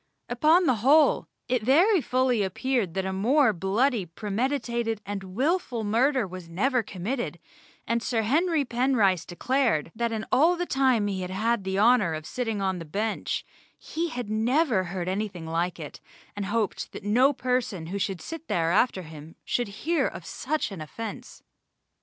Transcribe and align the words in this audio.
Upon 0.29 0.65
the 0.65 0.77
whole 0.77 1.27
it 1.47 1.61
very 1.61 2.01
fully 2.01 2.41
appeared 2.41 2.95
that 2.95 3.05
a 3.05 3.13
more 3.13 3.53
bloody 3.53 4.03
premeditated 4.07 4.99
and 5.05 5.35
wilful 5.35 5.83
murder 5.83 6.25
was 6.25 6.49
never 6.49 6.81
committed, 6.81 7.37
and 7.85 8.01
Sir 8.01 8.23
Henry 8.23 8.65
Penrice 8.65 9.27
declared, 9.27 9.91
that 9.93 10.11
in 10.11 10.25
all 10.31 10.55
the 10.55 10.65
time 10.65 11.05
he 11.05 11.21
had 11.21 11.29
had 11.29 11.63
the 11.63 11.77
honour 11.77 12.15
of 12.15 12.25
sitting 12.25 12.63
on 12.63 12.79
the 12.79 12.83
Bench 12.83 13.45
he 13.77 14.11
never 14.25 14.85
heard 14.85 15.07
anything 15.07 15.45
like 15.45 15.79
it, 15.79 16.01
and 16.35 16.47
hoped 16.47 16.93
that 16.93 17.03
no 17.03 17.31
person 17.31 17.85
who 17.85 17.99
should 17.99 18.21
sit 18.21 18.47
there 18.47 18.71
after 18.71 19.03
him 19.03 19.35
should 19.45 19.67
hear 19.85 20.07
of 20.07 20.25
such 20.25 20.71
an 20.71 20.81
offence. 20.81 21.43